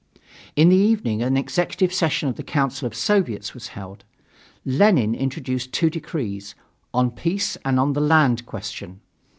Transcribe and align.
In 0.55 0.69
the 0.69 0.75
evening 0.77 1.21
an 1.21 1.37
executive 1.37 1.93
session 1.93 2.27
of 2.27 2.35
the 2.35 2.41
Council 2.41 2.87
of 2.87 2.95
Soviets 2.95 3.53
was 3.53 3.67
held. 3.77 4.03
Lenin 4.65 5.13
introduced 5.13 5.73
two 5.73 5.91
decrees: 5.91 6.55
on 6.91 7.11
peace 7.11 7.55
and 7.63 7.79
on 7.79 7.93
the 7.93 8.01
land 8.01 8.47
question. 8.47 9.01